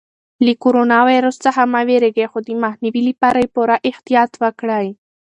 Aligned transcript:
له 0.45 0.53
کرونا 0.63 0.99
ویروس 1.09 1.37
څخه 1.45 1.61
مه 1.73 1.81
وېرېږئ 1.87 2.25
خو 2.31 2.37
د 2.47 2.49
مخنیوي 2.63 3.01
لپاره 3.09 3.37
یې 3.43 3.51
پوره 3.55 3.75
احتیاط 3.89 4.31
وکړئ. 4.43 4.87